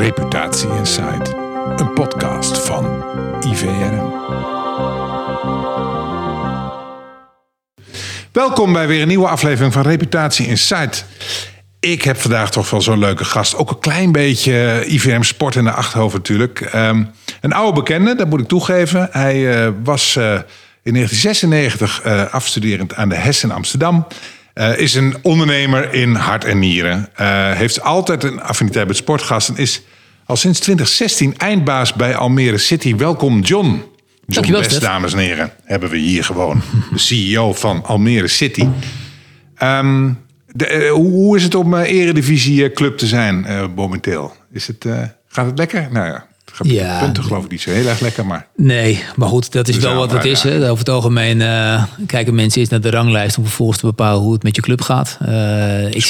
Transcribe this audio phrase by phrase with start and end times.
[0.00, 1.28] Reputatie Insight,
[1.76, 3.04] een podcast van
[3.40, 4.12] IVRM.
[8.32, 11.04] Welkom bij weer een nieuwe aflevering van Reputatie Insight.
[11.80, 13.56] Ik heb vandaag toch wel zo'n leuke gast.
[13.56, 16.60] Ook een klein beetje IVM Sport in de Achterhoofd natuurlijk.
[16.60, 17.04] Ehm,
[17.40, 19.08] een oude bekende, dat moet ik toegeven.
[19.10, 20.24] Hij eh, was uh,
[20.82, 24.06] in 1996 uh, afstuderend aan de HES in Amsterdam.
[24.76, 27.08] Is een ondernemer in hart en nieren.
[27.56, 29.48] Heeft altijd een affiniteit met sportgast.
[29.48, 29.82] En is
[30.30, 32.96] al sinds 2016 eindbaas bij Almere City.
[32.96, 33.82] Welkom John.
[34.26, 34.82] John Best, Stef.
[34.82, 35.52] dames en heren.
[35.64, 36.62] Hebben we hier gewoon.
[36.92, 38.68] De CEO van Almere City.
[39.62, 44.36] Um, de, uh, hoe is het om eredivisie club te zijn momenteel?
[44.52, 44.86] Is het,
[45.28, 45.88] gaat het lekker?
[45.92, 46.26] Nou ja.
[46.62, 48.46] Ja, punten geloof ik niet zo heel erg lekker, maar...
[48.56, 50.42] Nee, maar goed, dat is dus wel wat het is.
[50.42, 50.62] Hè.
[50.70, 53.38] Over het algemeen uh, kijken mensen eerst naar de ranglijst...
[53.38, 55.18] om vervolgens te bepalen hoe het met je club gaat.
[55.28, 56.04] Uh, ik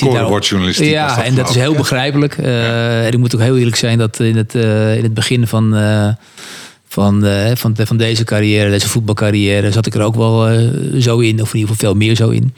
[0.90, 2.38] Ja, dat en dat is heel begrijpelijk.
[2.38, 3.02] Uh, ja.
[3.02, 5.74] En ik moet ook heel eerlijk zijn dat in het, in het begin van...
[6.88, 7.24] van,
[7.54, 10.60] van, van deze carrière, deze voetbalcarrière, zat ik er ook wel
[11.00, 12.54] zo in, of in ieder geval veel meer zo in.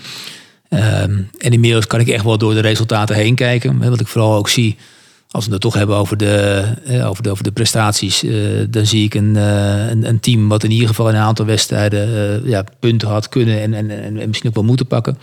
[0.74, 3.80] Um, en inmiddels kan ik echt wel door de resultaten heen kijken.
[3.80, 4.76] Hè, wat ik vooral ook zie,
[5.32, 8.32] als we het toch hebben over de, eh, over de, over de prestaties, eh,
[8.68, 11.46] dan zie ik een, uh, een, een, team wat in ieder geval in een aantal
[11.46, 15.18] wedstrijden ja, punten had kunnen en, en, en, misschien ook wel moeten pakken.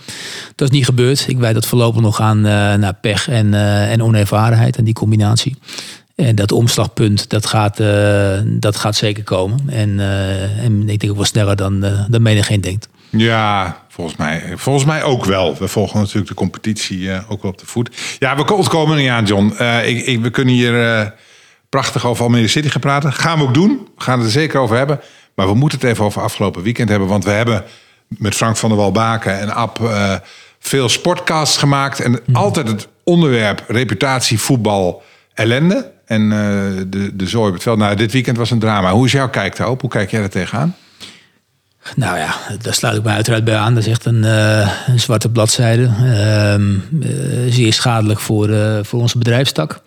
[0.54, 1.28] Dat is niet gebeurd.
[1.28, 3.54] Ik wijd dat voorlopig nog aan naar pech en,
[3.88, 5.56] en onervarenheid en die combinatie.
[6.14, 7.76] En dat omslagpunt, dat gaat,
[8.44, 9.60] dat gaat zeker komen.
[9.66, 10.00] En,
[10.62, 12.88] en ik denk ook wel sneller dan, dan menigeen denkt.
[13.10, 15.56] Ja, volgens mij, volgens mij ook wel.
[15.58, 17.96] We volgen natuurlijk de competitie uh, ook wel op de voet.
[18.18, 19.54] Ja, we komen er niet aan, John.
[19.60, 21.06] Uh, ik, ik, we kunnen hier uh,
[21.68, 23.12] prachtig over Almere City gaan praten.
[23.12, 23.88] Gaan we ook doen.
[23.96, 25.00] We gaan het er zeker over hebben.
[25.34, 27.08] Maar we moeten het even over afgelopen weekend hebben.
[27.08, 27.64] Want we hebben
[28.08, 29.90] met Frank van der Walbaken en Ab
[30.58, 32.00] veel sportcasts gemaakt.
[32.00, 32.36] En mm.
[32.36, 35.02] altijd het onderwerp reputatie, voetbal,
[35.34, 35.92] ellende.
[36.06, 36.28] En
[36.88, 37.78] de, de zooi op het veld.
[37.78, 38.92] Nou, dit weekend was een drama.
[38.92, 39.80] Hoe is jouw kijk daarop?
[39.80, 40.76] Hoe kijk jij er tegenaan?
[41.96, 43.74] Nou ja, daar sluit ik me uiteraard bij aan.
[43.74, 45.90] Dat is echt een, uh, een zwarte bladzijde.
[46.02, 49.82] Uh, uh, zeer schadelijk voor, uh, voor onze bedrijfstak.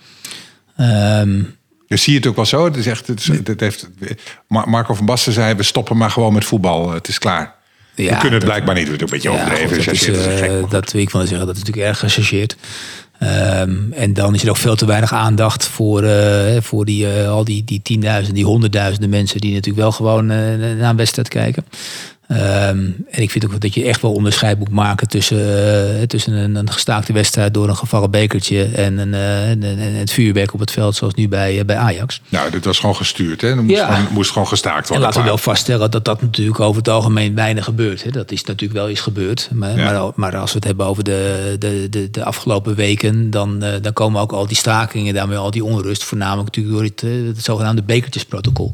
[0.79, 1.55] Um,
[1.87, 2.65] je ziet het ook wel zo.
[2.65, 3.89] Het is echt, het, is, het heeft,
[4.47, 6.91] Marco van Basten zei, we stoppen maar gewoon met voetbal.
[6.91, 7.55] Het is klaar.
[7.95, 8.89] Ja, we kunnen het blijkbaar niet.
[8.89, 9.75] We doen een beetje ja, overdreven.
[9.75, 11.47] Goed, dat, is, is gek, dat wil ik van zeggen.
[11.47, 12.55] Dat is natuurlijk erg gechargeerd.
[13.21, 17.29] Um, en dan is er ook veel te weinig aandacht voor, uh, voor die, uh,
[17.29, 20.37] al die, die tienduizenden, die honderdduizenden mensen die natuurlijk wel gewoon uh,
[20.77, 21.65] naar een wedstrijd kijken.
[22.27, 26.33] Um, en ik vind ook dat je echt wel onderscheid moet maken tussen, uh, tussen
[26.33, 30.53] een, een, gestaakte wedstrijd door een gevallen bekertje en, een, uh, en, en het vuurwerk
[30.53, 32.21] op het veld, zoals nu bij, uh, bij Ajax.
[32.29, 33.55] Nou, dit was gewoon gestuurd, hè?
[33.55, 33.93] Dat moest, ja.
[33.93, 34.95] gewoon, moest gewoon gestaakt worden.
[34.95, 38.03] En laten we wel vaststellen dat dat natuurlijk over het algemeen weinig gebeurt.
[38.03, 38.09] Hè?
[38.09, 39.49] Dat is natuurlijk wel eens gebeurd.
[39.53, 39.91] Maar, ja.
[39.91, 43.93] maar, maar, als we het hebben over de, de, de, de afgelopen weken, dan, dan
[43.93, 47.83] komen ook al die stakingen, daarmee al die onrust, voornamelijk natuurlijk door het, het zogenaamde
[47.83, 48.73] bekertjesprotocol.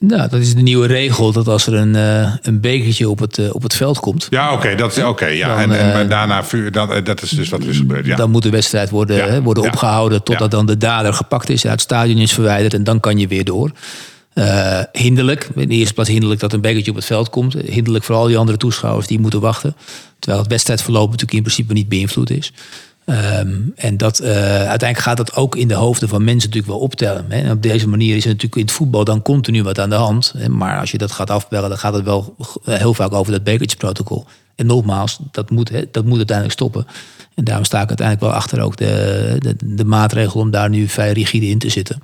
[0.00, 1.94] Nou, dat is de nieuwe regel dat als er een,
[2.42, 2.60] een
[3.08, 4.26] op het, uh, op het veld komt.
[4.30, 5.06] Ja, oké, okay, dat oké.
[5.06, 5.48] Okay, ja.
[5.48, 8.06] Dan, en, en uh, daarna vuur, dan, dat is dus wat er is gebeurd.
[8.06, 8.16] Ja.
[8.16, 9.26] Dan moet de wedstrijd worden, ja.
[9.26, 12.84] hè, worden opgehouden totdat dan de dader gepakt is, uit het stadion is verwijderd en
[12.84, 13.70] dan kan je weer door.
[14.34, 17.52] Uh, hinderlijk, in de eerste plaats hinderlijk dat een bekertje op het veld komt.
[17.52, 19.76] Hinderlijk voor al die andere toeschouwers die moeten wachten.
[20.18, 22.52] Terwijl het wedstrijdverloop natuurlijk in principe niet beïnvloed is.
[23.06, 26.82] Um, en dat, uh, uiteindelijk gaat dat ook in de hoofden van mensen natuurlijk wel
[26.82, 27.24] optellen.
[27.28, 27.40] Hè.
[27.42, 29.94] En op deze manier is er natuurlijk in het voetbal dan continu wat aan de
[29.94, 30.32] hand.
[30.36, 30.48] Hè.
[30.48, 34.26] Maar als je dat gaat afbellen, dan gaat het wel heel vaak over dat bekertjesprotocol.
[34.54, 36.86] En nogmaals, dat moet, hè, dat moet uiteindelijk stoppen.
[37.34, 40.88] En daarom sta ik uiteindelijk wel achter ook de, de, de maatregel om daar nu
[40.88, 42.02] vrij rigide in te zitten.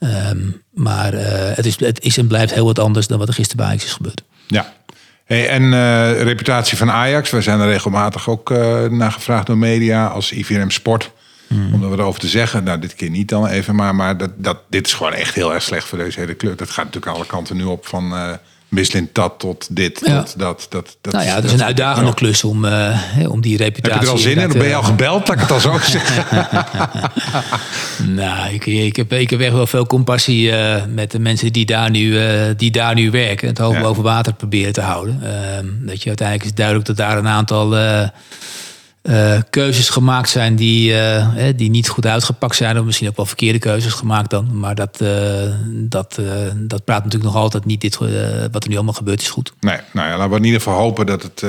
[0.00, 3.34] Um, maar uh, het, is, het is en blijft heel wat anders dan wat er
[3.34, 4.22] gisteren bij is gebeurd.
[4.46, 4.72] Ja,
[5.24, 9.58] Hey, en uh, reputatie van Ajax, we zijn er regelmatig ook uh, naar gevraagd door
[9.58, 11.10] media als IVM Sport.
[11.48, 11.74] Mm.
[11.74, 12.64] Om er wat over te zeggen.
[12.64, 15.54] Nou, dit keer niet dan even, maar, maar dat, dat, dit is gewoon echt heel
[15.54, 16.58] erg slecht voor deze hele club.
[16.58, 18.30] Dat gaat natuurlijk alle kanten nu op van uh,
[18.74, 20.22] Mislint dat tot dit, ja.
[20.22, 20.66] tot dat.
[20.68, 22.14] dat, dat nou ja, het is een uitdagende ja.
[22.14, 22.98] klus om, uh,
[23.28, 23.92] om die reputatie...
[23.92, 24.48] Heb je er al zin in?
[24.48, 26.46] Dan ben je al gebeld, dat ik het al zo zeggen.
[28.20, 31.66] nou, ik, ik, heb, ik heb echt wel veel compassie uh, met de mensen die
[31.66, 33.48] daar nu, uh, die daar nu werken.
[33.48, 35.20] Het hoofd boven water proberen te houden.
[35.80, 37.74] dat je uiteindelijk is duidelijk dat daar een aantal...
[39.10, 42.78] Uh, keuzes gemaakt zijn die, uh, die niet goed uitgepakt zijn.
[42.78, 44.58] Of misschien ook wel verkeerde keuzes gemaakt dan.
[44.58, 46.20] Maar dat, uh, dat,
[46.54, 47.98] dat praat natuurlijk nog altijd niet dit,
[48.52, 49.52] wat er nu allemaal gebeurd is goed.
[49.60, 51.42] Nee, nou ja, laten we in ieder geval hopen dat het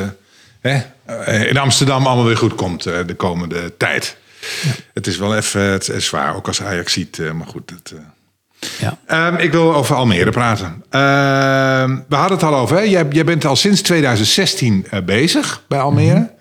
[0.59, 0.81] hè,
[1.45, 4.17] in Amsterdam allemaal weer goed komt de komende tijd.
[4.63, 4.71] Ja.
[4.93, 7.33] Het is wel even het is zwaar, ook als Ajax ziet.
[7.33, 7.93] maar goed, het,
[8.79, 9.27] ja.
[9.27, 10.83] Um, ik wil over Almere praten.
[10.91, 12.77] Uh, we hadden het al over.
[12.77, 12.81] Hè?
[12.81, 16.15] Jij, jij bent al sinds 2016 bezig bij Almere.
[16.15, 16.34] Mm -hmm.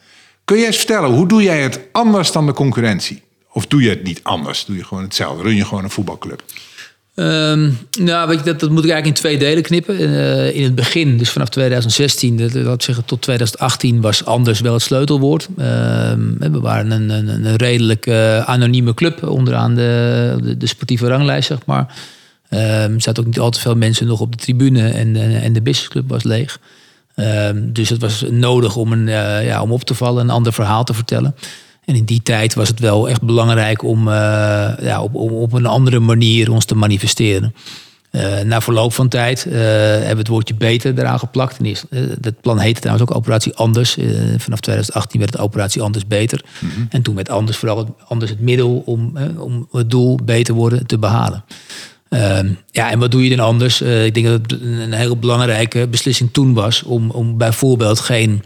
[0.44, 3.23] Kun je eens vertellen, hoe doe jij het anders dan de concurrentie?
[3.52, 4.64] Of doe je het niet anders?
[4.64, 5.43] Doe je gewoon hetzelfde?
[5.43, 6.43] Run je gewoon een voetbalclub?
[7.14, 9.99] Ehm, nou, weet je, dat, dat moet ik eigenlijk in twee delen knippen.
[9.99, 14.73] Eh, in het begin, dus vanaf 2016, dat, dat zeggen tot 2018, was anders wel
[14.73, 15.49] het sleutelwoord.
[15.58, 21.49] Ehm, we waren een, een, een redelijk uh, anonieme club onderaan de, de, sportieve ranglijst,
[21.49, 21.94] zeg maar.
[22.50, 25.52] Um, er zaten ook niet al te veel mensen nog op de tribune en, en
[25.52, 26.58] de businessclub was leeg.
[27.55, 30.84] Dus het was nodig om, een, uh, ja, om op te vallen, een ander verhaal
[30.84, 31.34] te vertellen.
[31.84, 34.14] En in die tijd was het wel echt belangrijk om uh,
[34.81, 37.55] ja, op, op, een andere manier ons te manifesteren.
[38.11, 41.58] Uh, na verloop van tijd hebben we het woordje beter eraan geplakt.
[41.58, 41.84] En is,
[42.20, 43.96] dat plan heette trouwens ook Operatie Anders.
[44.37, 46.44] vanaf 2018 werd het Operatie Anders beter.
[46.58, 46.87] Mm -hmm.
[46.90, 50.99] En toen werd Anders vooral anders het middel om, om het doel beter worden te
[50.99, 51.44] behalen.
[52.14, 53.81] Ehm, ja, en wat doe je dan anders?
[53.81, 58.43] ik denk dat het een hele belangrijke beslissing toen was om, om bijvoorbeeld geen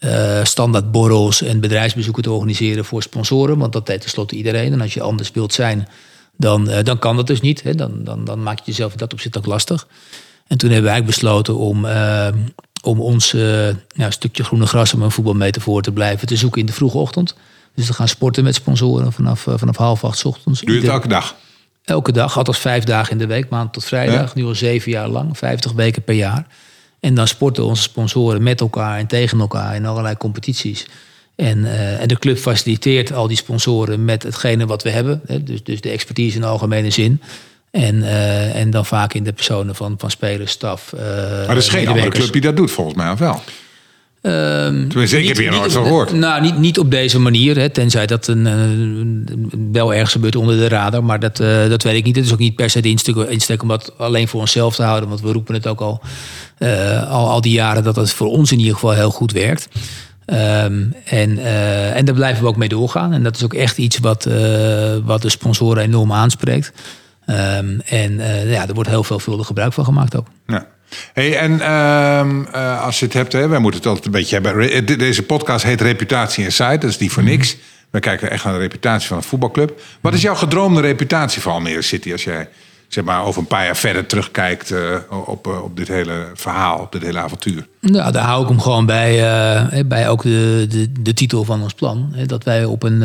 [0.00, 3.58] uh, standaard borrels en bedrijfsbezoeken te organiseren voor sponsoren.
[3.58, 4.72] Want dat deed tenslotte iedereen.
[4.72, 5.88] En als je anders wilt zijn,
[6.36, 7.62] dan, uh, dan kan dat dus niet.
[7.62, 7.74] Hè.
[7.74, 9.86] Dan, dan, dan maak je jezelf in dat opzicht ook lastig.
[10.46, 12.28] En toen hebben we eigenlijk besloten om, uh,
[12.82, 13.30] om ons
[13.88, 17.34] ja, stukje groene gras om een voetbalmetafoor te blijven te zoeken in de vroege ochtend.
[17.74, 20.60] Dus te gaan sporten met sponsoren vanaf, vanaf half acht ochtends.
[20.60, 21.34] Doe je het elke dag?
[21.86, 24.34] Elke dag, althans vijf dagen in de week, maand tot vrijdag.
[24.34, 24.40] Ja?
[24.40, 26.46] Nu al zeven jaar lang, vijftig weken per jaar.
[27.00, 30.86] En dan sporten onze sponsoren met elkaar en tegen elkaar in allerlei competities.
[31.36, 35.20] En, uh, en de club faciliteert al die sponsoren met hetgene wat we hebben.
[35.26, 37.22] Hè, dus, dus de expertise in de algemene zin.
[37.70, 40.92] En, uh, en dan vaak in de personen van, van spelers, staf.
[40.94, 43.42] Uh, maar er is geen andere club die dat doet, volgens mij, of wel?
[44.26, 46.12] Um, Tenminste, ik heb hier nooit van gehoord.
[46.12, 47.58] Nou, niet, niet op deze manier.
[47.58, 51.04] Hè, tenzij dat een, een, wel ergens gebeurt onder de radar.
[51.04, 52.16] Maar dat, uh, dat weet ik niet.
[52.16, 54.82] Het is ook niet per se de insteek, insteek om dat alleen voor onszelf te
[54.82, 55.08] houden.
[55.08, 56.00] Want we roepen het ook al,
[56.58, 59.68] uh, al, al die jaren dat het voor ons in ieder geval heel goed werkt.
[60.26, 63.12] Um, en, uh, en daar blijven we ook mee doorgaan.
[63.12, 64.28] En dat is ook echt iets wat,
[65.04, 66.72] wat de sponsoren enorm aanspreekt.
[67.26, 70.26] Um, en ja, er wordt heel veelvuldig gebruik van gemaakt ook.
[70.46, 70.66] Ja.
[71.12, 74.98] Hey, en uh, als je het hebt, hè, wij moeten het altijd een beetje hebben.
[74.98, 77.28] Deze podcast heet Reputatie Inside, dat is niet voor mm.
[77.28, 77.56] niks.
[77.90, 79.80] We kijken echt naar de reputatie van een voetbalclub.
[80.00, 82.48] Wat is jouw gedroomde reputatie van Almere City als jij
[82.88, 84.96] zeg maar, over een paar jaar verder terugkijkt uh,
[85.26, 87.66] op, uh, op dit hele verhaal, op dit hele avontuur?
[87.80, 89.14] Nou, daar hou ik hem gewoon bij,
[89.72, 92.12] uh, bij ook de, de, de, titel van ons plan.
[92.14, 93.02] Hè, dat wij op een,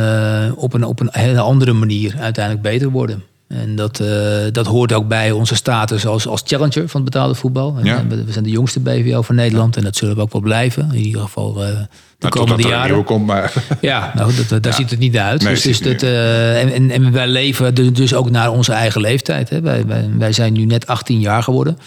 [0.55, 3.23] op, een, op een hele andere manier uiteindelijk beter worden.
[3.51, 4.07] En dat, uh,
[4.51, 7.77] dat hoort ook bij onze status als, als challenger van het betaalde voetbal.
[7.83, 8.07] Ja.
[8.07, 10.89] We, we zijn de jongste BVO van Nederland en dat zullen we ook wel blijven.
[10.91, 11.87] In ieder geval uh, de
[12.19, 13.03] nou, komende jaren.
[13.03, 13.53] Komt, maar...
[13.81, 14.77] Ja, nou, dat, daar ja.
[14.77, 15.43] ziet het niet uit.
[15.43, 19.01] Nee, dus, dus dat, uh, en, en, en, wij leven dus ook naar onze eigen
[19.01, 19.49] leeftijd.
[19.49, 19.61] Hè.
[19.61, 21.77] Wij, wij, wij zijn nu net 18 jaar geworden.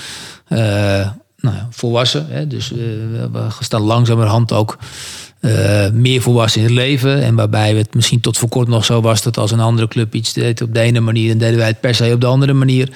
[0.48, 2.26] nou ja, volwassen.
[2.28, 2.46] Hè.
[2.46, 3.28] Dus we
[3.60, 4.78] staan langzamerhand ook
[5.44, 7.22] uh, meer volwassen in het leven.
[7.22, 10.14] En waarbij het misschien tot voor kort nog zo was dat als een andere club
[10.14, 12.52] iets deed op de ene manier, dan deden wij het per se op de andere
[12.52, 12.88] manier.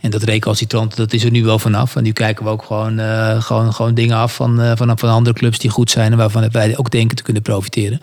[0.00, 1.96] En dat recalcitrant, dat is er nu wel vanaf.
[1.96, 5.08] En nu kijken we ook gewoon, uh, gewoon, gewoon dingen af van, uh, van, van
[5.08, 8.00] andere clubs die goed zijn en waarvan wij ook denken te kunnen profiteren.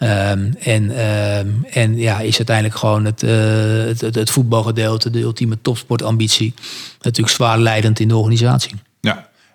[0.00, 1.06] Um, en,
[1.38, 6.54] um, en ja, is uiteindelijk gewoon het, het, het, het voetbalgedeelte, de ultieme topsportambitie,
[7.00, 8.85] natuurlijk zwaar leidend in de organisatie.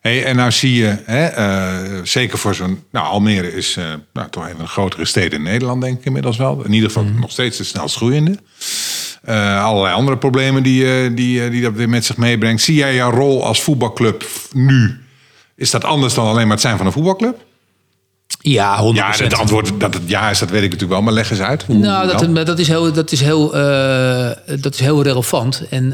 [0.02, 2.84] Hey, en nou zie je, hè, uh, zeker voor zo'n.
[2.92, 6.06] Nou, Almere is uh, nou, toch een van de grotere steden in Nederland, denk ik
[6.06, 6.66] inmiddels wel.
[6.66, 7.20] In ieder geval mm.
[7.20, 8.38] nog steeds de snelst groeiende.
[9.30, 12.62] Uh, allerlei andere problemen die, die, die dat weer met zich meebrengt.
[12.62, 15.00] Zie jij jouw rol als voetbalclub nu?
[15.56, 17.46] Is dat anders dan alleen maar het zijn van een voetbalclub?
[18.42, 18.96] Ja, 100%.
[18.96, 21.02] Ja, het antwoord dat het ja is, dat weet ik natuurlijk wel.
[21.02, 21.64] Maar leg eens uit.
[21.64, 24.30] Hoe, nou, dat, dat, is heel, dat, is heel, uh,
[24.60, 25.64] dat is heel relevant.
[25.70, 25.94] En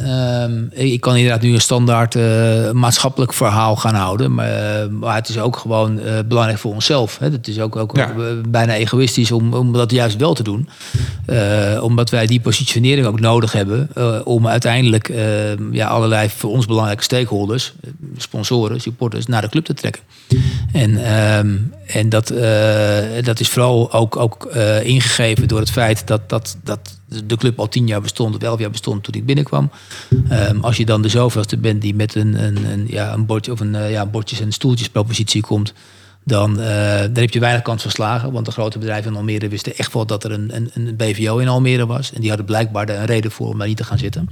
[0.77, 4.34] uh, ik kan inderdaad nu een standaard uh, maatschappelijk verhaal gaan houden.
[4.34, 7.18] Maar, maar het is ook gewoon belangrijk voor onszelf.
[7.18, 7.30] Hè.
[7.30, 8.12] Het is ook, ook ja.
[8.48, 10.70] bijna egoïstisch om, om dat juist wel te doen.
[11.82, 13.89] omdat wij die positionering ook nodig hebben.
[14.25, 15.12] om uiteindelijk
[15.72, 17.74] ja, allerlei voor ons belangrijke stakeholders,
[18.18, 20.01] sponsoren, supporters, naar de club te trekken.
[20.72, 21.00] En,
[21.88, 26.58] en dat uh, dat is vooral ook, ook uh, ingegeven door het feit dat, dat,
[26.63, 29.72] dat de club al tien jaar bestond, of elf jaar bestond toen ik binnenkwam.
[30.32, 33.51] Um, als je dan de zoveelste bent die met een, een, een, ja, een bordje
[33.51, 35.74] of een uh, ja, bordjes- en stoeltjespropositie komt,
[36.24, 38.32] dan, dan heb je weinig kans van slagen.
[38.32, 41.38] Want de grote bedrijven in Almere wisten echt wel dat er een, een, een BVO
[41.38, 42.13] in Almere was.
[42.13, 44.29] En die hadden blijkbaar daar een reden voor om daar niet te gaan zitten.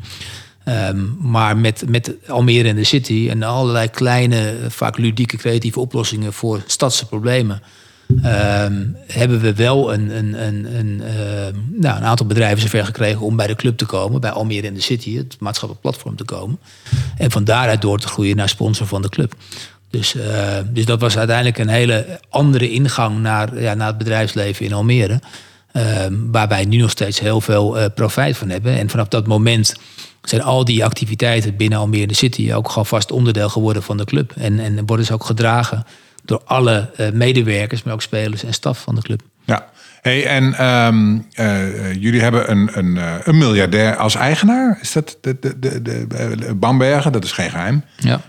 [0.65, 6.33] Um, maar met, met Almere en de City en allerlei kleine, vaak ludieke creatieve oplossingen
[6.33, 7.61] voor stadse problemen.
[8.07, 13.21] Um, hebben we wel een, een, een, een, uh, nou, een aantal bedrijven zover gekregen
[13.21, 16.23] om bij de club te komen, bij Almere in de City, het maatschappelijk platform te
[16.23, 16.59] komen.
[17.17, 19.35] En van daaruit door te groeien naar sponsor van de club.
[19.89, 20.15] Dus,
[20.67, 25.19] dus dat was uiteindelijk een hele andere ingang naar, ja, naar het bedrijfsleven in Almere.
[25.75, 28.77] Ehm, waar wij nu nog steeds heel veel eh, profijt van hebben.
[28.77, 29.75] En vanaf dat moment
[30.21, 34.33] zijn al die activiteiten binnen Almere City ook gewoon vast onderdeel geworden van de club.
[34.35, 35.85] En, en worden ze ook gedragen
[36.25, 39.21] door alle eh, medewerkers, maar ook spelers en staf van de club.
[39.45, 39.65] Ja,
[40.01, 44.77] hey, en ehm, eh, jullie hebben een, een, een miljardair als eigenaar.
[44.81, 47.11] Is dat de, de, de, de Bambergen?
[47.11, 47.83] Dat is geen geheim.
[47.97, 48.21] Ja.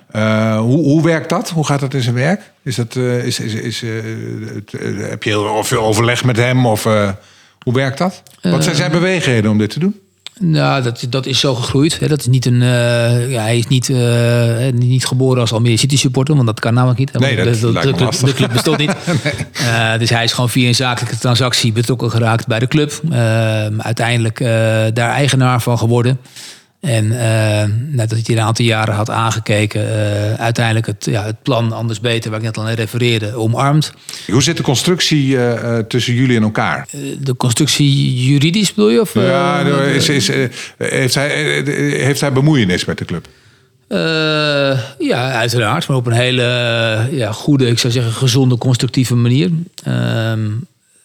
[0.58, 1.50] hoe, hoe werkt dat?
[1.50, 2.40] Hoe gaat dat in zijn werk?
[2.62, 4.72] Is dat, is, is, is, het,
[5.10, 6.66] heb je heel veel overleg met hem?
[6.66, 6.86] Of
[7.66, 8.22] hoe werkt dat?
[8.40, 10.00] Wat zijn zijn beweegredenen om dit te doen?
[10.38, 12.08] Nou, dat, dat is zo gegroeid.
[12.08, 15.96] Dat is niet een, uh, ja, hij is niet, uh, niet geboren als Almere City
[15.96, 17.18] supporter, want dat kan namelijk niet.
[17.18, 18.94] Nee, dat de, de, de, club, de club bestond niet.
[19.24, 19.32] nee.
[19.60, 23.00] uh, dus hij is gewoon via een zakelijke transactie betrokken geraakt bij de club.
[23.78, 24.38] uiteindelijk
[24.94, 26.18] daar eigenaar van geworden.
[26.86, 31.72] En uh, nadat hij een aantal jaren had aangekeken, uh, uiteindelijk het, ja, het plan
[31.72, 33.92] anders beter, waar ik net al aan refereerde, omarmd.
[34.30, 36.86] Hoe zit de constructie uh, tussen jullie en elkaar?
[37.20, 39.00] de constructie juridisch bedoel je?
[39.00, 40.30] Of, ja, is, is,
[40.76, 41.62] heeft, hij,
[41.96, 43.28] heeft hij bemoeienis met de club?
[44.98, 46.42] ja, uiteraard, maar op een hele
[47.10, 49.50] ja, goede, ik zou zeggen, gezonde, constructieve manier.
[49.84, 50.50] Ehm,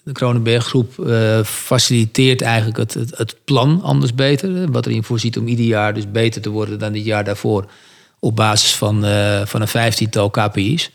[0.03, 4.71] de Kronenberggroep uh, faciliteert eigenlijk het, het, het, plan anders beter.
[4.71, 7.71] Wat erin voorziet om ieder jaar dus beter te worden dan het jaar daarvoor.
[8.19, 10.91] Op basis van, uh, van een vijftiental KPI's.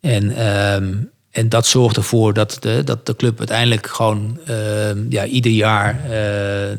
[0.00, 0.74] En, uh,
[1.30, 6.10] en dat zorgt ervoor dat de, dat de club uiteindelijk gewoon ehm, ja, ieder jaar
[6.10, 6.76] eh,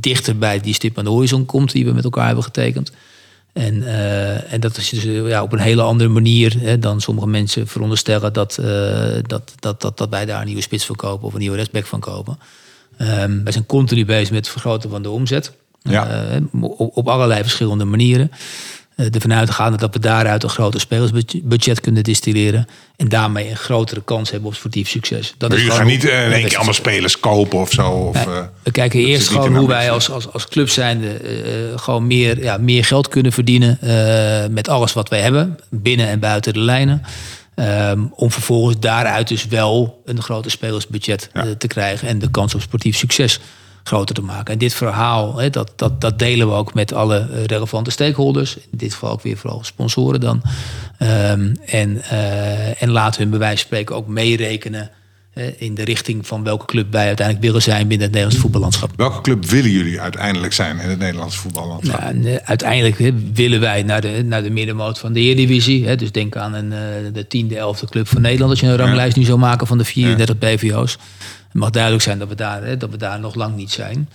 [0.00, 2.92] dichter bij die stip aan de horizon komt die we met elkaar hebben getekend.
[3.58, 7.26] En, uh, en dat is dus ja, op een hele andere manier hè, dan sommige
[7.26, 8.66] mensen veronderstellen dat, uh,
[9.22, 11.86] dat, dat, dat, dat wij daar een nieuwe spits van kopen of een nieuwe rechtsback
[11.86, 12.38] van kopen.
[13.00, 15.52] Um, wij zijn continu bezig met het vergroten van de omzet.
[15.82, 16.30] Ja.
[16.30, 18.30] Uh, op, op allerlei verschillende manieren.
[18.98, 22.66] Eh, ervan uitgaande dat we daaruit een groter spelersbudget kunnen distilleren.
[22.96, 25.34] En daarmee een grotere kans hebben op sportief succes.
[25.36, 27.90] Dat maar is jullie gaan niet uh, in één keer allemaal spelers kopen of zo?
[27.90, 32.06] Of, nee, we kijken eerst gewoon hoe wij als, als, als club zijnde uh, gewoon
[32.06, 33.78] meer, ja, meer geld kunnen verdienen.
[33.82, 37.02] Uh, met alles wat wij hebben, binnen en buiten de lijnen.
[37.54, 41.46] Um, om vervolgens daaruit dus wel een groter spelersbudget ja.
[41.58, 42.08] te krijgen.
[42.08, 43.40] En de kans op sportief succes
[43.88, 44.52] groter te maken.
[44.52, 48.56] En dit verhaal, hè, dat, dat, dat delen we ook met alle eh, relevante stakeholders.
[48.56, 50.42] In dit geval ook weer vooral sponsoren dan.
[51.02, 54.90] Um, en, uh, en laten hun van spreken ook meerekenen
[55.56, 58.90] in de richting van welke club wij uiteindelijk willen zijn binnen het Nederlands voetballandschap.
[58.96, 62.12] Welke club willen jullie uiteindelijk zijn in het Nederlands voetballandschap?
[62.12, 65.86] Nou, uiteindelijk hè, willen wij naar de, naar de middenmoot van de Eredivisie.
[65.86, 66.72] Hè, dus denk aan een,
[67.12, 69.20] de tiende, elfde club van Nederland als je een ranglijst ja.
[69.20, 70.54] nu zou maken van de 34 ja.
[70.54, 70.98] BVO's.
[71.48, 74.08] Het mag duidelijk zijn dat we daar, hè, dat we daar nog lang niet zijn.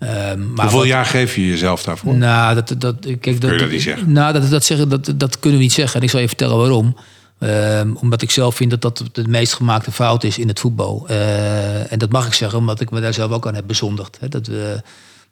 [0.00, 2.14] Um, maar Hoeveel wat, jaar geef je jezelf daarvoor?
[2.14, 4.12] Nou, dat, dat, kijk, dat, Kun je dat niet zeggen?
[4.12, 5.96] Nou, dat, dat, zeggen, dat, dat kunnen we niet zeggen.
[5.98, 6.96] En ik zal je vertellen waarom.
[7.40, 11.06] Um, omdat ik zelf vind dat dat de meest gemaakte fout is in het voetbal.
[11.10, 14.16] Uh, en dat mag ik zeggen, omdat ik me daar zelf ook aan heb bezondigd.
[14.20, 14.82] Hè, dat we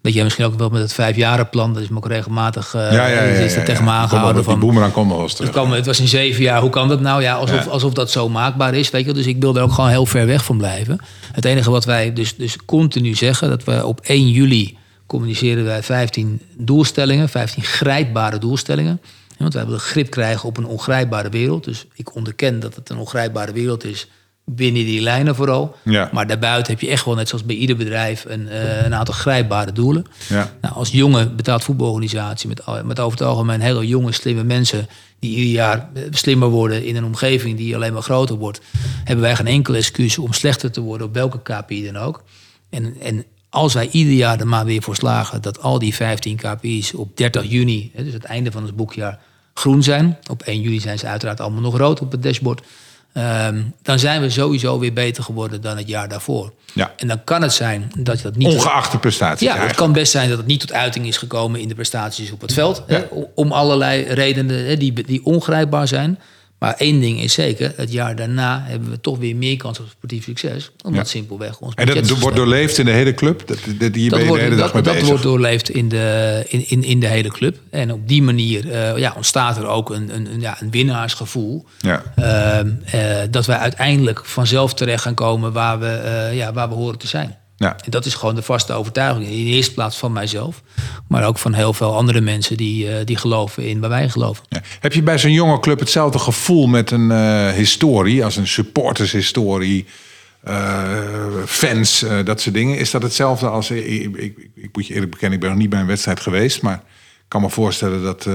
[0.05, 3.07] dat jij misschien ook wel met het vijfjarenplan, dat is me ook regelmatig uh, ja,
[3.07, 4.45] ja, ja, is tegen me aangehouden.
[4.45, 5.49] Van, boemerang komt wel eens terug.
[5.49, 7.23] Het, kwam, het was in zeven jaar, hoe kan dat nou?
[7.23, 8.91] Ja, alsof, alsof dat zo maakbaar is.
[8.91, 9.13] Weet je?
[9.13, 10.99] Dus ik wil er ook gewoon heel ver weg van blijven.
[11.33, 15.83] Het enige wat wij dus, dus continu zeggen, dat we op 1 juli communiceren wij
[15.83, 19.01] 15 doelstellingen, 15 grijpbare doelstellingen.
[19.39, 21.65] Want we hebben grip krijgen op een ongrijpbare wereld.
[21.65, 24.09] Dus ik onderken dat het een ongrijpbare wereld is
[24.45, 25.77] binnen die lijnen vooral.
[25.83, 26.09] Ja.
[26.13, 29.15] Maar daarbuiten heb je echt wel, net zoals bij ieder bedrijf, een, uh, een aantal
[29.15, 30.05] grijpbare doelen.
[30.29, 30.53] Ja.
[30.61, 35.37] Nou, als jonge betaald voetbalorganisatie, met, met over het algemeen hele jonge, slimme mensen, die
[35.37, 38.61] ieder jaar eh, slimmer worden in een omgeving die alleen maar groter wordt,
[39.05, 42.23] hebben wij geen enkele excuus om slechter te worden op welke KPI dan ook.
[42.71, 46.37] En, en als wij ieder jaar er maar weer voor slagen dat al die 15
[46.37, 49.19] KPI's op 30 juni, dus het einde van het boekjaar,
[49.55, 50.19] groen zijn.
[50.31, 52.63] Op 1 juli zijn ze uiteraard allemaal nog rood op het dashboard.
[53.17, 56.53] Um, dan zijn we sowieso weer beter geworden dan het jaar daarvoor.
[56.73, 56.93] Ja.
[56.97, 58.49] En dan kan het zijn dat je dat niet.
[58.49, 59.49] Ongeacht de prestaties.
[59.49, 62.31] Ja, het kan best zijn dat het niet tot uiting is gekomen in de prestaties
[62.31, 62.83] op het veld.
[62.87, 63.05] Ja.
[63.35, 66.19] Om allerlei redenen hè, die, die ongrijpbaar zijn.
[66.65, 69.87] Maar één ding is zeker, het jaar daarna hebben we toch weer meer kans op
[69.91, 70.71] sportief succes.
[70.85, 71.11] Omdat ja.
[71.11, 73.47] simpelweg ons En dat wordt doorleefd in de hele club?
[73.47, 77.07] Dat, dat, de hele dag dat, dat wordt doorleefd in de, in, in, in de
[77.07, 77.57] hele club.
[77.71, 81.65] En op die manier uh, ja, ontstaat er ook een, een, een, ja, een winnaarsgevoel.
[81.79, 82.03] Ja.
[82.19, 82.59] Uh,
[82.95, 87.07] uh, dat wij uiteindelijk vanzelf terecht gaan komen waar we, ja, waar we horen te
[87.07, 87.37] zijn.
[87.65, 87.77] Ja.
[87.85, 89.27] En dat is gewoon de vaste overtuiging.
[89.27, 90.63] In de eerste plaats van mijzelf.
[91.09, 94.45] Maar ook van heel veel andere mensen die, uh, die geloven in waar wij geloven.
[94.49, 94.63] Ja.
[94.81, 99.87] Heb je bij zo'n jonge club hetzelfde gevoel met een uh, historie, als een supportershistorie,
[100.49, 100.89] uh,
[101.47, 102.79] fans, dat soort dingen?
[102.79, 103.71] Is dat hetzelfde als.
[103.71, 106.63] Ik, ik, ik, moet je eerlijk bekennen, ik ben nog niet bij een wedstrijd geweest.
[106.63, 108.29] Maar ik kan me voorstellen dat,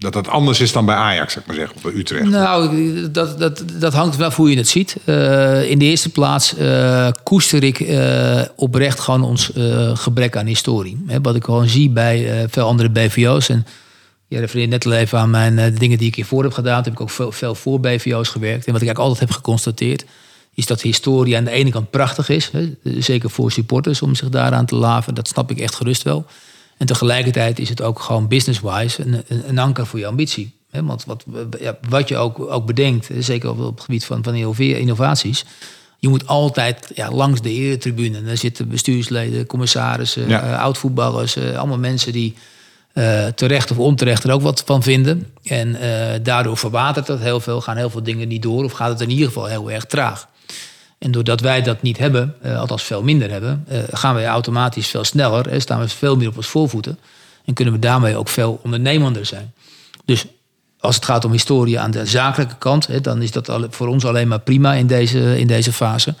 [0.00, 2.24] dat dat anders is dan bij Ajax, zeg maar zeggen, of bij Utrecht.
[2.24, 4.96] Nou, dat, dat, dat hangt wel hoe je het ziet.
[5.04, 9.52] Uh, in de eerste plaats uh, koester ik uh, oprecht gewoon ons
[9.94, 11.04] gebrek aan historie.
[11.22, 13.48] Wat ik gewoon zie bij veel andere BVO's.
[13.48, 13.66] En
[14.28, 16.82] je refereert net al even aan mijn, de dingen die ik hiervoor heb gedaan.
[16.82, 18.66] Toen heb ik ook veel, veel voor BVO's gewerkt.
[18.66, 20.04] En wat ik eigenlijk altijd heb geconstateerd...
[20.54, 22.50] is dat historie aan de ene kant prachtig is.
[22.84, 25.14] Zeker voor supporters om zich daaraan te laven.
[25.14, 26.26] Dat snap ik echt gerust wel.
[26.80, 30.52] En tegelijkertijd is het ook gewoon business-wise een, een, een, anker voor je ambitie.
[30.70, 31.24] Want wat,
[31.60, 35.44] ja, wat je ook, ook bedenkt, zeker op, het gebied van, van innovaties.
[35.98, 38.22] Je moet altijd ja, langs de eretribune.
[38.22, 40.44] Daar zitten bestuursleden, commissarissen, ja.
[40.44, 41.36] uh, oud-voetballers.
[41.36, 42.34] Uh, allemaal mensen die
[42.94, 45.26] uh, terecht of onterecht er ook wat van vinden.
[45.42, 45.76] En
[46.22, 47.60] daardoor verwatert dat heel veel.
[47.60, 48.64] Gaan heel veel dingen niet door.
[48.64, 50.28] Of gaat het in ieder geval heel erg traag.
[51.00, 54.88] En doordat wij dat niet hebben, uh, althans veel minder hebben, uh, gaan wij automatisch
[54.88, 56.98] veel sneller en staan we veel meer op ons voorvoeten.
[57.44, 59.52] En kunnen we daarmee ook veel ondernemender zijn.
[60.04, 60.26] Dus
[60.78, 64.28] als het gaat om historie aan de zakelijke kant, dan is dat voor ons alleen
[64.28, 66.14] maar prima in deze, in deze fase.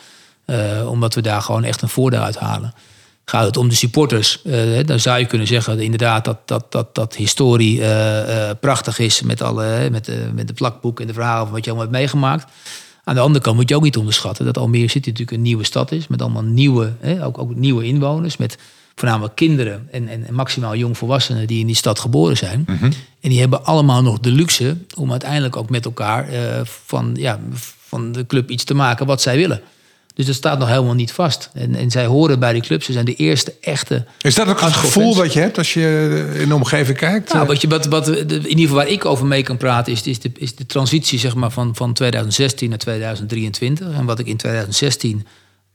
[0.86, 2.74] Omdat we daar gewoon echt een voordeel uit halen.
[3.24, 4.42] Gaat het om de supporters,
[4.84, 7.82] dan zou je kunnen zeggen inderdaad dat, dat, dat, dat historie
[8.60, 11.88] prachtig is met, alle, met, met de plakboek en de verhalen van wat je allemaal
[11.88, 12.52] hebt meegemaakt.
[13.10, 15.64] Aan de andere kant moet je ook niet onderschatten dat Almere City natuurlijk een nieuwe
[15.64, 16.06] stad is.
[16.06, 18.36] Met allemaal nieuwe, hè, ook, ook nieuwe inwoners.
[18.36, 18.58] Met
[18.94, 22.64] voornamelijk kinderen en, en, maximaal jongvolwassenen die in die stad geboren zijn.
[22.66, 22.84] Mhm.
[23.20, 27.40] En die hebben allemaal nog de luxe om uiteindelijk ook met elkaar uh, van, ja,
[27.86, 29.60] van de club iets te maken wat zij willen.
[30.20, 31.50] Dus dat staat nog helemaal niet vast.
[31.54, 32.82] En, en zij horen bij die club.
[32.82, 34.04] Ze zijn de eerste echte.
[34.20, 37.32] Is dat ook het gevoel wat je hebt als je in de omgeving kijkt?
[37.32, 40.02] Nou, wat je, wat, wat, in ieder geval waar ik over mee kan praten, is,
[40.02, 43.92] is, de, is de transitie zeg maar, van, van 2016 naar 2023.
[43.92, 45.26] En wat ik in 2016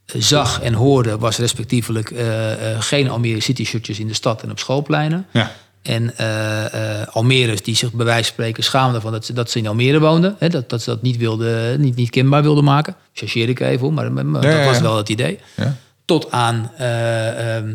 [0.05, 4.43] eh, zag en hoorde, was respectievelijk uh, uh, geen Almere City shirtjes in de stad
[4.43, 5.25] en op schoolpleinen.
[5.31, 5.55] Ja.
[5.87, 6.27] En uh,
[6.75, 9.67] uh, Almere's die zich bij wijze van spreken schaamden van dat ze, dat ze in
[9.67, 10.35] Almere woonden.
[10.39, 12.95] Hè, dat, dat ze dat niet, wilden, niet, niet kenbaar wilden maken.
[13.13, 15.39] Chargeer ik even, maar, maar ja, dat was wel het idee.
[15.55, 15.77] Ja.
[16.05, 17.73] Tot aan uh,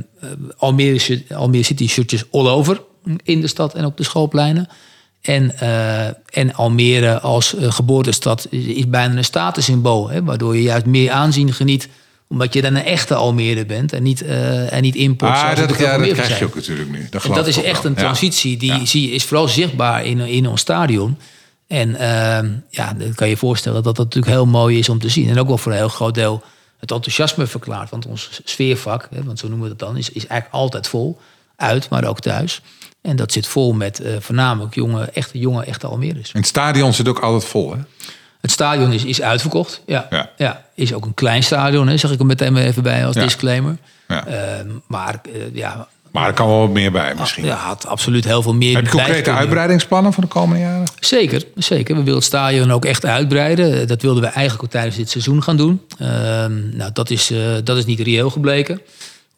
[0.57, 2.81] Almere, Almere City shirtjes all over
[3.23, 4.69] in de stad en op de schoolpleinen.
[5.21, 5.59] En,
[6.29, 10.11] en Almere als geboortestad is bijna een statussymbool.
[10.11, 11.89] Hè, waardoor je juist meer aanzien geniet
[12.33, 15.33] omdat je dan een echte Almere bent en niet, uh, en niet import.
[15.33, 17.07] Ah, dat, ja, dat krijg je ook natuurlijk nu.
[17.11, 18.85] Dat, dat is echt een transitie die ja.
[18.87, 21.19] zie, is vooral zichtbaar in, in ons stadion.
[21.67, 21.99] En uh,
[22.69, 25.29] ja, dan kan je je voorstellen dat dat natuurlijk heel mooi is om te zien.
[25.29, 26.43] En ook wel voor een heel groot deel
[26.79, 27.91] het enthousiasme verklaart.
[27.91, 31.19] Want ons sfeervak, hè, want zo noemen we het dan, is, is eigenlijk altijd vol.
[31.57, 32.63] Uit, maar ook thuis.
[33.03, 36.33] En dat zit vol met uh, voornamelijk jonge, echte, jonge, echte Almere's.
[36.33, 37.79] En het stadion zit ook altijd vol, hè?
[38.41, 39.81] Het stadion is, is uitverkocht.
[39.87, 40.07] Ja.
[40.11, 40.31] ja.
[40.37, 40.65] Ja.
[40.75, 43.77] Is ook een klein stadion, hè, zeg ik er meteen maar even bij als disclaimer.
[44.09, 44.27] Ja.
[44.29, 44.35] Uh,
[44.87, 45.89] maar uh, ja.
[46.11, 47.45] Maar er kan wel wat meer bij misschien.
[47.45, 48.75] Ja, had absoluut heel veel meer.
[48.75, 50.87] Heb je concrete uitbreidingsplannen voor de komende jaren?
[51.01, 51.95] Zeker, zeker.
[51.95, 53.89] We willen het stadion ook echt uitbreiden.
[53.89, 55.83] Dat wilden we eigenlijk ook tijdens dit seizoen gaan doen.
[56.01, 56.09] Uh,
[56.73, 58.81] nou, dat is, uh, dat is niet reëel gebleken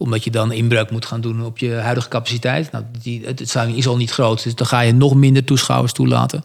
[0.02, 2.72] omdat je dan inbreuk moet gaan doen op je huidige capaciteit.
[2.72, 5.92] Nou, die, het stadion is al niet groot, dus dan ga je nog minder toeschouwers
[5.92, 6.44] toelaten.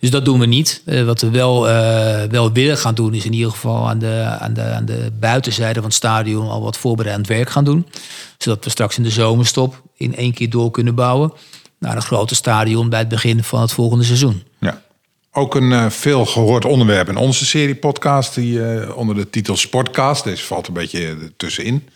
[0.00, 0.82] Dus dat doen we niet.
[0.86, 4.36] Uh, wat we wel, uh, wel willen gaan doen, is in ieder geval aan de,
[4.40, 7.86] aan, de, aan de buitenzijde van het stadion al wat voorbereidend werk gaan doen.
[8.38, 11.32] Zodat we straks in de zomerstop in één keer door kunnen bouwen
[11.78, 14.42] naar een grote stadion bij het begin van het volgende seizoen.
[14.60, 14.82] Ja.
[15.32, 20.24] Ook een uh, veel gehoord onderwerp in onze serie podcast, die onder de titel Sportcast,
[20.24, 21.88] deze valt een beetje tussenin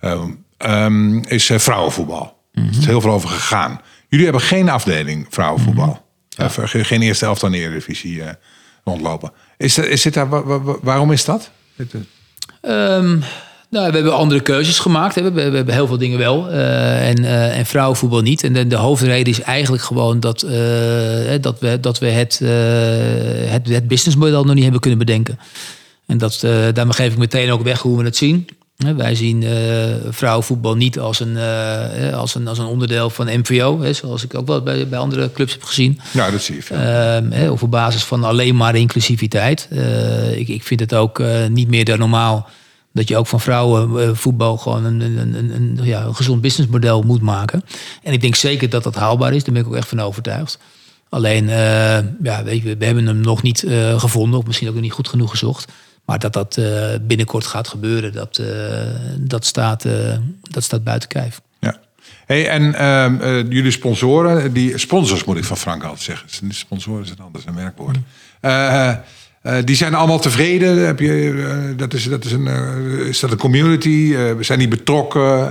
[0.00, 2.36] um, is uh, vrouwenvoetbal.
[2.52, 3.80] Mm Er is heel veel over gegaan.
[4.08, 5.86] Jullie hebben geen afdeling vrouwenvoetbal.
[5.86, 6.64] Mm -hmm.
[6.74, 8.28] uh, geen eerste elftal in de Eredivisie uh,
[8.84, 9.32] rondlopen.
[9.56, 10.28] Is, is dit daar,
[10.82, 11.50] waarom is dat?
[12.62, 13.22] Um,
[13.70, 15.14] nou, we hebben andere keuzes gemaakt.
[15.14, 16.50] We, we, hebben heel veel dingen wel.
[16.50, 18.44] Uh, en, en vrouwenvoetbal niet.
[18.44, 20.40] En de, de, hoofdreden is eigenlijk gewoon dat,
[21.40, 22.38] dat we, dat we het,
[23.50, 25.38] het, het businessmodel nog niet hebben kunnen bedenken.
[26.06, 26.40] En dat,
[26.72, 28.48] daarmee geef ik meteen ook weg hoe we het zien.
[28.78, 33.80] Wij zien uh, vrouwenvoetbal niet als een, uh, als, een, als een onderdeel van MVO,
[33.80, 36.00] hè, zoals ik ook wel bij, bij andere clubs heb gezien.
[36.12, 37.30] Ja, dat zie je.
[37.42, 39.68] Uh, of op basis van alleen maar inclusiviteit.
[39.72, 42.48] Uh, ik, ik vind het ook niet meer dan normaal
[42.92, 47.22] dat je ook van vrouwenvoetbal gewoon een, een, een, een, ja, een gezond businessmodel moet
[47.22, 47.62] maken.
[48.02, 50.58] En ik denk zeker dat dat haalbaar is, daar ben ik ook echt van overtuigd.
[51.08, 51.48] Alleen,
[52.22, 53.64] ja, weet je, we hebben hem nog niet
[53.96, 55.72] gevonden, of misschien ook nog niet goed genoeg gezocht.
[56.08, 58.46] Maar dat dat uh, binnenkort gaat gebeuren, dat, uh,
[59.18, 59.92] dat, staat, uh,
[60.42, 61.40] dat staat buiten kijf.
[61.58, 61.78] Ja.
[62.26, 66.28] Hey, en ehm, jullie sponsoren, die sponsors moet ik van Frank altijd zeggen.
[66.54, 67.96] Sponsoren is anders, een werkwoord.
[68.40, 69.64] Mm.
[69.64, 70.86] die zijn allemaal tevreden.
[70.86, 72.46] Heb je, dat is, dat is, een,
[73.06, 74.16] is dat een community?
[74.40, 75.50] zijn die betrokken?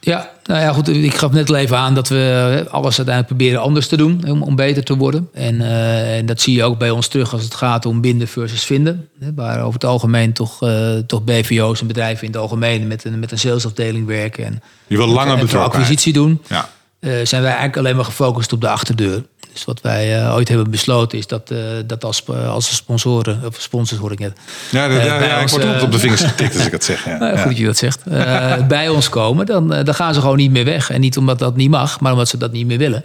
[0.00, 3.60] Ja, Nou ja, goed, ik gaf net al even aan dat we alles uiteindelijk proberen
[3.60, 5.28] anders te doen om, om beter te worden.
[5.32, 8.28] En, uh, en, dat zie je ook bij ons terug als het gaat om binden
[8.28, 9.08] versus vinden.
[9.34, 13.18] Waar over het algemeen toch, uh, toch BVO's en bedrijven in het algemeen met een,
[13.18, 14.44] met een salesafdeling werken.
[14.44, 16.42] En, je wil langer en acquisitie doen.
[16.48, 16.68] Ja.
[17.00, 19.22] Uh, zijn wij eigenlijk alleen maar gefocust op de achterdeur.
[19.52, 23.44] Dus wat wij uh, ooit hebben besloten is dat, uh, dat als, uh, als sponsoren,
[23.44, 24.38] of sponsors hoor ik net.
[24.70, 27.04] Ja, dat, ja, ja ik word op de vingers getikt als ik het zeg.
[27.04, 27.18] Ja.
[27.36, 28.04] goed dat je dat zegt.
[28.68, 30.90] bij ons komen, dan, dan gaan ze gewoon niet meer weg.
[30.90, 33.04] En niet omdat dat niet mag, maar omdat ze dat niet meer willen.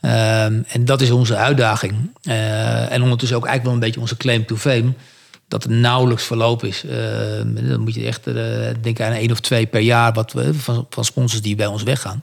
[0.00, 1.94] Ehm, en dat is onze uitdaging.
[2.88, 4.92] en ondertussen ook eigenlijk wel een beetje onze claim to fame.
[5.48, 6.84] Dat er nauwelijks verloop is.
[6.84, 8.24] Ehm, dan moet je echt
[8.82, 11.82] denken aan één of twee per jaar wat we, van, van sponsors die bij ons
[11.82, 12.22] weggaan.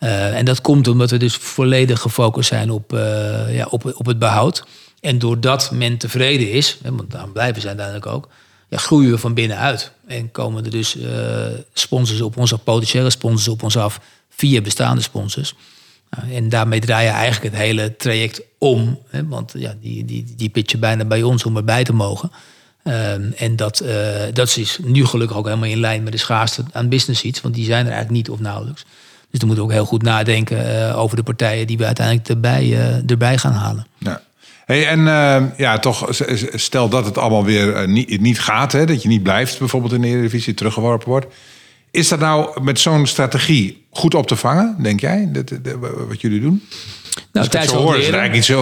[0.00, 4.06] Uh, en dat komt omdat we dus volledig gefocust zijn op, uh, ja, op, op
[4.06, 4.64] het behoud.
[5.00, 8.28] En doordat men tevreden is, want daar blijven ze uiteindelijk ook,
[8.68, 9.92] ja, groeien we van binnenuit.
[10.06, 14.60] En komen er dus uh, sponsors op ons af, potentiële sponsors op ons af, via
[14.60, 15.54] bestaande sponsors.
[16.30, 18.98] en daarmee draai je eigenlijk het hele traject om.
[19.08, 22.30] Hè, want ja, die, die, die pitchen bijna bij ons om erbij te mogen.
[22.84, 23.84] Um, en dat,
[24.32, 27.40] dat is nu gelukkig ook helemaal in lijn met de schaarste aan business seats.
[27.40, 28.84] Want die zijn er eigenlijk niet of nauwelijks.
[29.30, 32.28] Dus dan moeten we ook heel goed nadenken uh, over de partijen die we uiteindelijk
[32.28, 33.86] erbij, uh, erbij gaan halen.
[33.98, 34.22] Ja.
[34.66, 36.08] Hey, en uh, ja, toch,
[36.54, 40.00] stel dat het allemaal weer niet, niet gaat, hè, dat je niet blijft bijvoorbeeld in
[40.00, 41.26] de Eredivisie teruggeworpen wordt.
[41.90, 45.76] Is dat nou met zo'n strategie goed op te vangen, denk jij, dat, dat,
[46.08, 46.62] wat jullie doen?
[47.32, 48.56] Nou, ik het zo hoor, is het eigenlijk niet zo...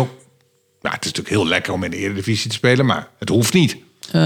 [0.82, 3.54] Nou, het is natuurlijk heel lekker om in de Eredivisie te spelen, maar het hoeft
[3.54, 3.76] niet.
[4.14, 4.22] Uh,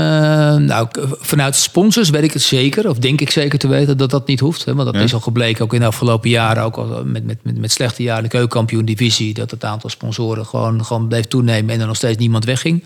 [0.54, 0.88] nou,
[1.20, 4.40] vanuit sponsors weet ik het zeker, of denk ik zeker te weten dat dat niet
[4.40, 4.64] hoeft.
[4.64, 5.02] Hè, want dat ja.
[5.02, 8.02] is al gebleken ook in de afgelopen jaren, ook al met, met, met, met slechte
[8.02, 12.18] jaren de keukenkampioen-divisie, dat het aantal sponsoren gewoon, gewoon bleef toenemen en er nog steeds
[12.18, 12.84] niemand wegging.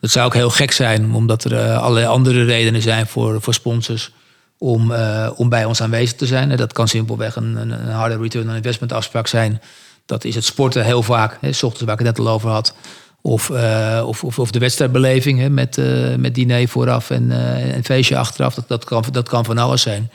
[0.00, 3.54] Dat zou ook heel gek zijn, omdat er uh, allerlei andere redenen zijn voor, voor
[3.54, 4.12] sponsors
[4.58, 6.56] om, uh, om bij ons aanwezig te zijn.
[6.56, 9.60] Dat kan simpelweg een, een, een harde return on investment afspraak zijn.
[10.06, 12.50] Dat is het sporten heel vaak, hè, s ochtends waar ik het net al over
[12.50, 12.74] had.
[13.22, 17.74] Of, uh, of, of, of, de wedstrijdbeleving hè, met, uh, met diner vooraf en uh,
[17.74, 18.54] een feestje achteraf.
[18.54, 20.10] Dat, dat, kan, dat kan van alles zijn.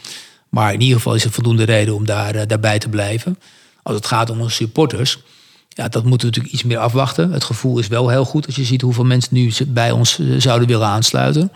[0.49, 3.39] Maar in ieder geval is het voldoende reden om daar, daarbij te blijven.
[3.83, 5.19] Als het gaat om onze supporters,
[5.69, 7.31] ja, dat moeten we natuurlijk iets meer afwachten.
[7.31, 10.67] Het gevoel is wel heel goed als je ziet hoeveel mensen nu bij ons zouden
[10.67, 11.51] willen aansluiten.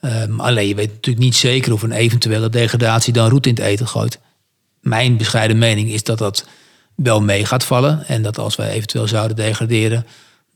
[0.00, 3.62] Um, alleen je weet natuurlijk niet zeker of een eventuele degradatie dan roet in het
[3.62, 4.18] eten gooit.
[4.80, 6.46] Mijn bescheiden mening is dat dat
[6.94, 8.06] wel mee gaat vallen.
[8.06, 10.06] En dat als wij eventueel zouden degraderen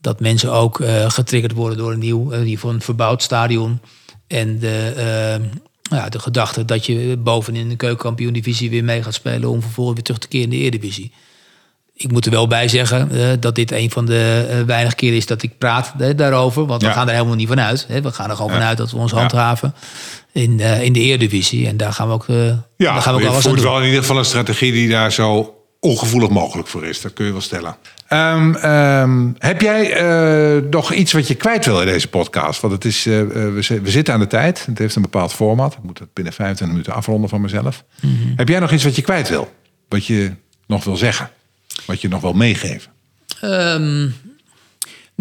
[0.01, 3.79] dat mensen ook uh, getriggerd worden door een nieuw, uh, van een verbouwd stadion.
[4.27, 4.93] En de,
[5.41, 5.47] uh,
[5.81, 10.03] ja, de gedachte dat je bovenin de keukenkampioen-divisie weer mee gaat spelen om vervolgens weer
[10.03, 11.11] terug te keren in de Eredivisie.
[11.95, 13.09] Ik moet er wel bij zeggen
[13.39, 16.65] dat dit een van de weinige keren is dat ik praat daarover.
[16.65, 16.87] Want ja.
[16.87, 17.87] we gaan er helemaal niet van uit.
[17.87, 18.57] We gaan er gewoon ja.
[18.57, 19.75] vanuit dat we ons handhaven
[20.31, 21.67] in, in de Eredivisie.
[21.67, 23.65] En daar gaan we ook, ja, daar gaan we ook je voert doen.
[23.65, 27.01] wel in ieder geval een strategie die daar zo ongevoelig mogelijk voor is.
[27.01, 27.75] Dat kun je wel stellen.
[28.13, 30.01] Um, um, heb jij
[30.57, 32.61] uh, nog iets wat je kwijt wil in deze podcast?
[32.61, 34.65] Want het is, uh, we, we, zitten aan de tijd.
[34.65, 35.73] Het heeft een bepaald format.
[35.73, 37.83] Ik moet het binnen 25 minuten afronden van mezelf.
[38.01, 38.33] Mm -hmm.
[38.35, 39.53] Heb jij nog iets wat je kwijt wil?
[39.89, 40.31] Wat je
[40.67, 41.29] nog wil zeggen?
[41.85, 42.91] Wat je nog wil meegeven?
[43.43, 44.13] Um,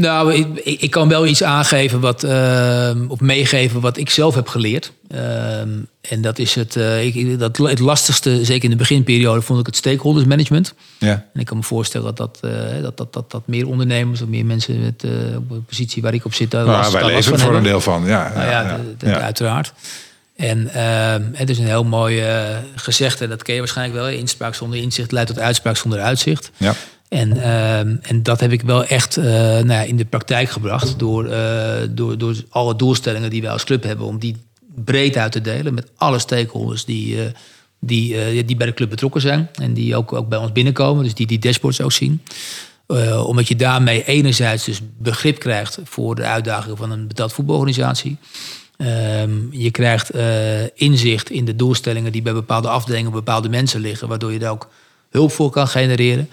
[0.00, 0.46] nou, ik,
[0.80, 4.92] ik, kan wel iets aangeven wat, uh, of meegeven wat ik zelf heb geleerd.
[5.14, 9.60] Um, en dat is het, uh, ik, dat, het lastigste, zeker in de beginperiode, vond
[9.60, 10.74] ik het stakeholders management.
[10.98, 11.26] Ja.
[11.34, 14.28] En ik kan me voorstellen dat dat, uh, dat, dat, dat, dat meer ondernemers of
[14.28, 15.04] meer mensen met
[15.36, 16.50] op de positie waar ik op zit.
[16.50, 18.32] Daar nou, last, wij daar leven last voor een deel van, ja.
[18.34, 18.50] Nou,
[18.98, 19.72] ja, uiteraard.
[20.36, 20.68] En
[21.34, 22.24] het is een heel mooi
[22.74, 24.08] gezegde, dat ken je waarschijnlijk wel.
[24.08, 26.50] Inspraak zonder inzicht leidt tot uitspraak zonder uitzicht.
[26.56, 26.74] Ja.
[27.10, 30.98] En, uh, en dat heb ik wel echt uh, nou ja, in de praktijk gebracht
[30.98, 34.36] door, uh, door, door alle doelstellingen die wij als club hebben, om die
[34.74, 37.18] breed uit te delen met alle stakeholders die,
[37.80, 41.14] die, die bij de club betrokken zijn en die ook, ook bij ons binnenkomen, dus
[41.14, 42.22] die die dashboards ook zien.
[43.26, 48.16] omdat je daarmee enerzijds dus begrip krijgt voor de uitdagingen van een betaald voetbalorganisatie.
[48.76, 50.10] Um, je krijgt
[50.74, 54.68] inzicht in de doelstellingen die bij bepaalde afdelingen, bepaalde mensen liggen, waardoor je daar ook
[55.10, 56.28] hulp voor kan genereren.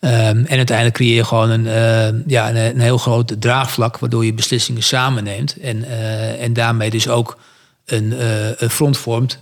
[0.00, 0.10] Um,
[0.44, 4.34] en uiteindelijk creëer je gewoon een, uh, ja, een, een, heel groot draagvlak, waardoor je
[4.34, 5.56] beslissingen samen neemt.
[5.56, 7.38] En, uh, en daarmee dus ook
[7.84, 9.38] een, uh, een front vormt,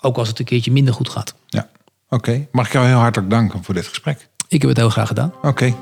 [0.00, 1.34] ook als het een keertje minder goed gaat.
[1.48, 1.68] Ja,
[2.08, 2.14] oké.
[2.14, 2.48] Okay.
[2.52, 4.28] Mag ik jou heel hartelijk danken voor dit gesprek?
[4.48, 5.32] Ik heb het heel graag gedaan.
[5.36, 5.48] Oké.
[5.48, 5.74] Okay.